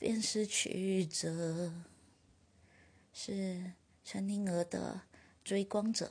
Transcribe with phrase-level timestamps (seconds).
[0.00, 1.74] 便是曲折，
[3.12, 5.02] 是陈宁儿的
[5.44, 6.06] 《追光者》。